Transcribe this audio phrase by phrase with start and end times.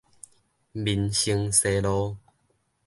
[0.71, 2.17] 民生西路